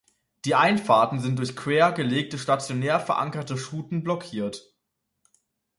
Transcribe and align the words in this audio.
Die 0.45 0.55
Einfahrten 0.55 1.19
sind 1.19 1.37
durch 1.37 1.55
quer 1.55 1.91
gelegte, 1.91 2.39
stationär 2.39 2.99
verankerte 2.99 3.55
Schuten 3.55 4.01
blockiert. 4.01 4.73